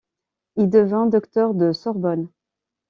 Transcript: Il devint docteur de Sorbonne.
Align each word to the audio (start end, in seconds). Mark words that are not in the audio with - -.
Il 0.55 0.67
devint 0.67 1.05
docteur 1.05 1.53
de 1.53 1.73
Sorbonne. 1.73 2.27